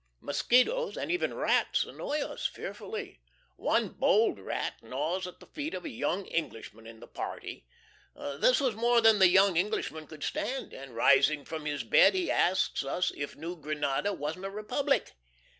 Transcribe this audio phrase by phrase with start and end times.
[0.19, 3.19] Mosquitoes and even rats annoy us fearfully.
[3.55, 7.67] One bold rat gnaws at the feet of a young Englishman in the party.
[8.15, 12.31] This was more than the young Englishman could stand, and rising from his bed he
[12.31, 15.11] asked us if New Grenada wasn't a Republic?